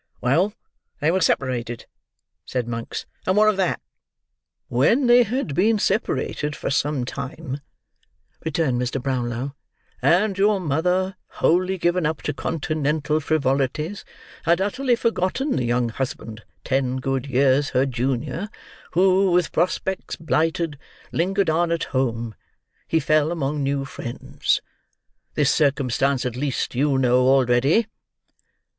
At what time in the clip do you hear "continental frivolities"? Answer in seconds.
12.33-14.03